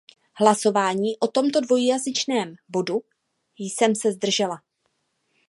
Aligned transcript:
Hlasování 0.39 1.19
o 1.19 1.27
tomto 1.27 1.61
dvojznačném 1.61 2.55
bodu 2.69 3.01
jsem 3.59 3.95
se 3.95 4.11
zdržela. 4.11 4.61